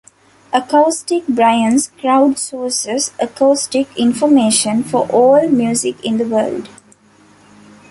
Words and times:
AcousticBrainz 0.51 1.91
crowd 1.99 2.39
sources 2.39 3.11
acoustic 3.19 3.87
information 3.95 4.83
for 4.83 5.07
all 5.11 5.47
music 5.47 6.03
in 6.03 6.17
the 6.17 6.25
world 6.25 6.69